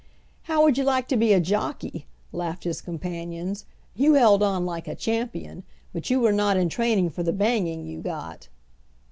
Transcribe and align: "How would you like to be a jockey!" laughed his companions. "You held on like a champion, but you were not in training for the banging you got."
"How 0.49 0.63
would 0.63 0.79
you 0.79 0.83
like 0.83 1.07
to 1.09 1.15
be 1.15 1.31
a 1.31 1.39
jockey!" 1.39 2.07
laughed 2.31 2.63
his 2.63 2.81
companions. 2.81 3.65
"You 3.95 4.15
held 4.15 4.41
on 4.41 4.65
like 4.65 4.87
a 4.87 4.95
champion, 4.95 5.61
but 5.93 6.09
you 6.09 6.19
were 6.19 6.33
not 6.33 6.57
in 6.57 6.69
training 6.69 7.11
for 7.11 7.21
the 7.21 7.31
banging 7.31 7.85
you 7.85 7.99
got." 8.01 8.47